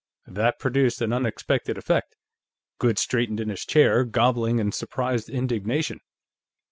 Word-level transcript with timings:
That 0.25 0.57
produced 0.57 0.99
an 1.03 1.13
unexpected 1.13 1.77
effect. 1.77 2.17
Goode 2.79 2.97
straightened 2.97 3.39
in 3.39 3.49
his 3.49 3.63
chair, 3.67 4.03
gobbling 4.03 4.57
in 4.57 4.71
surprised 4.71 5.29
indignation. 5.29 5.99